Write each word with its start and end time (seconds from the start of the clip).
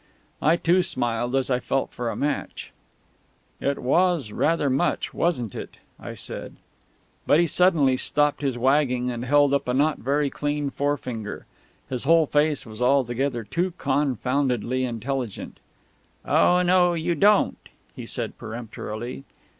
I 0.41 0.55
too 0.55 0.81
smiled 0.81 1.35
as 1.35 1.51
I 1.51 1.59
felt 1.59 1.91
for 1.91 2.09
a 2.09 2.15
match. 2.15 2.71
"It 3.59 3.77
was 3.77 4.31
rather 4.31 4.67
much, 4.67 5.13
wasn't 5.13 5.53
it?" 5.53 5.77
I 5.99 6.15
said. 6.15 6.55
But 7.27 7.39
he 7.39 7.45
suddenly 7.45 7.97
stopped 7.97 8.41
his 8.41 8.57
wagging, 8.57 9.11
and 9.11 9.23
held 9.23 9.53
up 9.53 9.67
a 9.67 9.75
not 9.75 9.99
very 9.99 10.31
clean 10.31 10.71
forefinger. 10.71 11.45
His 11.87 12.05
whole 12.05 12.25
face 12.25 12.65
was 12.65 12.81
altogether 12.81 13.43
too 13.43 13.73
confoundedly 13.77 14.85
intelligent. 14.85 15.59
"Oh 16.25 16.63
no, 16.63 16.95
you 16.95 17.13
don't!" 17.13 17.69
he 17.95 18.07
said 18.07 18.39
peremptorily. 18.39 19.23